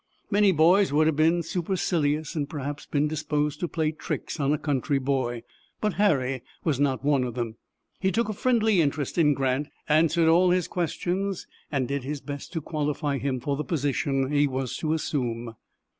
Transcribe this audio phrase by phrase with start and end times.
[0.31, 4.57] Many boys would have been supercilious and perhaps been disposed to play tricks on a
[4.57, 5.43] country boy,
[5.79, 7.57] but Harry was not one of them.
[7.99, 12.51] He took a friendly interest in Grant, answered all his questions, and did his best
[12.53, 15.55] to qualify him for the position he was to assume.